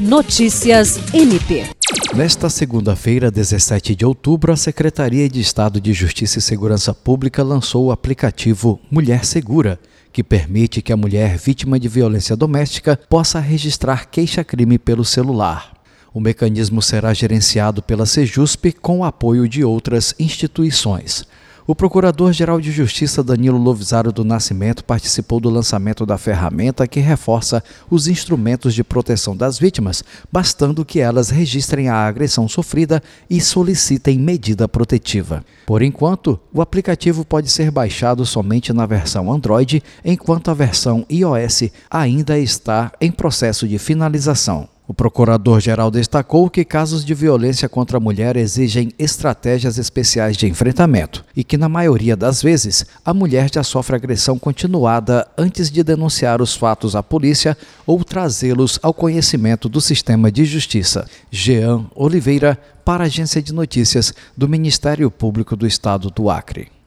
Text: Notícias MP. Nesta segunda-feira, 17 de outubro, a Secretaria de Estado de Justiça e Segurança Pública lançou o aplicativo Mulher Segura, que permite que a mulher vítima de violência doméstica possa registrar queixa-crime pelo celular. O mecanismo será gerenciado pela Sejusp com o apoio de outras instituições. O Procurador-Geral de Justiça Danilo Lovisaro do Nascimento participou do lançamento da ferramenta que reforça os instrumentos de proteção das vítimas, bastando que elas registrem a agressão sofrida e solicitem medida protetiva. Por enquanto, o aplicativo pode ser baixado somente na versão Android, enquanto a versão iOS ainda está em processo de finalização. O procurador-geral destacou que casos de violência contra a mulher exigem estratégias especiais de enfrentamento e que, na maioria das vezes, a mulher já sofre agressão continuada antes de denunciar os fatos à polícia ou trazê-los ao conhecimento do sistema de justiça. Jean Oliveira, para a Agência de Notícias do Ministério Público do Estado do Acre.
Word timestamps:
Notícias 0.00 0.98
MP. 1.12 1.66
Nesta 2.16 2.48
segunda-feira, 2.48 3.30
17 3.30 3.94
de 3.94 4.06
outubro, 4.06 4.50
a 4.50 4.56
Secretaria 4.56 5.28
de 5.28 5.42
Estado 5.42 5.78
de 5.78 5.92
Justiça 5.92 6.38
e 6.38 6.42
Segurança 6.42 6.94
Pública 6.94 7.42
lançou 7.42 7.84
o 7.84 7.92
aplicativo 7.92 8.80
Mulher 8.90 9.26
Segura, 9.26 9.78
que 10.10 10.24
permite 10.24 10.80
que 10.80 10.90
a 10.90 10.96
mulher 10.96 11.36
vítima 11.36 11.78
de 11.78 11.86
violência 11.86 12.34
doméstica 12.34 12.98
possa 13.10 13.38
registrar 13.40 14.08
queixa-crime 14.08 14.78
pelo 14.78 15.04
celular. 15.04 15.74
O 16.14 16.18
mecanismo 16.18 16.80
será 16.80 17.12
gerenciado 17.12 17.82
pela 17.82 18.06
Sejusp 18.06 18.72
com 18.80 19.00
o 19.00 19.04
apoio 19.04 19.46
de 19.46 19.62
outras 19.62 20.14
instituições. 20.18 21.26
O 21.70 21.74
Procurador-Geral 21.76 22.60
de 22.60 22.72
Justiça 22.72 23.22
Danilo 23.22 23.56
Lovisaro 23.56 24.10
do 24.10 24.24
Nascimento 24.24 24.84
participou 24.84 25.38
do 25.38 25.48
lançamento 25.48 26.04
da 26.04 26.18
ferramenta 26.18 26.84
que 26.88 26.98
reforça 26.98 27.62
os 27.88 28.08
instrumentos 28.08 28.74
de 28.74 28.82
proteção 28.82 29.36
das 29.36 29.56
vítimas, 29.56 30.02
bastando 30.32 30.84
que 30.84 30.98
elas 30.98 31.30
registrem 31.30 31.88
a 31.88 31.94
agressão 31.94 32.48
sofrida 32.48 33.00
e 33.30 33.40
solicitem 33.40 34.18
medida 34.18 34.66
protetiva. 34.66 35.44
Por 35.64 35.80
enquanto, 35.80 36.40
o 36.52 36.60
aplicativo 36.60 37.24
pode 37.24 37.48
ser 37.48 37.70
baixado 37.70 38.26
somente 38.26 38.72
na 38.72 38.84
versão 38.84 39.32
Android, 39.32 39.80
enquanto 40.04 40.50
a 40.50 40.54
versão 40.54 41.06
iOS 41.08 41.70
ainda 41.88 42.36
está 42.36 42.90
em 43.00 43.12
processo 43.12 43.68
de 43.68 43.78
finalização. 43.78 44.68
O 44.90 44.92
procurador-geral 44.92 45.88
destacou 45.88 46.50
que 46.50 46.64
casos 46.64 47.04
de 47.04 47.14
violência 47.14 47.68
contra 47.68 47.98
a 47.98 48.00
mulher 48.00 48.36
exigem 48.36 48.90
estratégias 48.98 49.78
especiais 49.78 50.36
de 50.36 50.48
enfrentamento 50.48 51.24
e 51.36 51.44
que, 51.44 51.56
na 51.56 51.68
maioria 51.68 52.16
das 52.16 52.42
vezes, 52.42 52.84
a 53.04 53.14
mulher 53.14 53.48
já 53.54 53.62
sofre 53.62 53.94
agressão 53.94 54.36
continuada 54.36 55.28
antes 55.38 55.70
de 55.70 55.84
denunciar 55.84 56.42
os 56.42 56.56
fatos 56.56 56.96
à 56.96 57.04
polícia 57.04 57.56
ou 57.86 58.02
trazê-los 58.02 58.80
ao 58.82 58.92
conhecimento 58.92 59.68
do 59.68 59.80
sistema 59.80 60.28
de 60.28 60.44
justiça. 60.44 61.08
Jean 61.30 61.86
Oliveira, 61.94 62.58
para 62.84 63.04
a 63.04 63.06
Agência 63.06 63.40
de 63.40 63.54
Notícias 63.54 64.12
do 64.36 64.48
Ministério 64.48 65.08
Público 65.08 65.54
do 65.54 65.68
Estado 65.68 66.10
do 66.10 66.28
Acre. 66.28 66.79